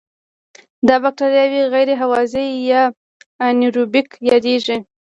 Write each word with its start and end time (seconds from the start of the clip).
دا 0.87 0.95
بکټریاوې 1.03 1.61
غیر 1.73 1.89
هوازی 2.01 2.45
یا 2.71 2.81
انئیروبیک 3.47 4.07
یادیږي. 4.29 4.77